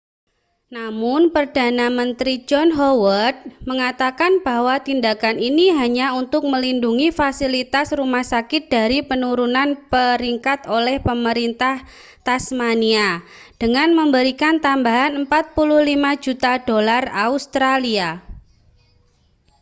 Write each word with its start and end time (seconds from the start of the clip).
namun 0.75 1.21
perdana 1.35 1.85
menteri 1.99 2.35
john 2.49 2.69
howard 2.79 3.35
mengatakan 3.69 4.33
bahwa 4.47 4.75
tindakan 4.87 5.37
itu 5.47 5.65
hanya 5.79 6.07
untuk 6.21 6.41
melindungi 6.53 7.07
fasilitas 7.19 7.87
rumah 7.99 8.25
sakit 8.33 8.63
dari 8.75 8.99
penurunan 9.09 9.69
peringkat 9.93 10.59
oleh 10.77 10.95
pemerintah 11.07 11.75
tasmania 12.27 13.09
dengan 13.61 13.89
memberikan 13.99 14.55
tambahan 14.65 15.13
45 15.21 15.53
juta 16.23 16.53
dolar 16.69 17.03
australia 17.29 18.09